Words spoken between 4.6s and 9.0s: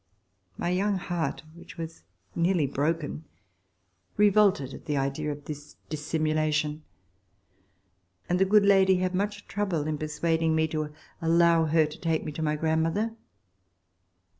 at the idea of this dissimulation, and the good lady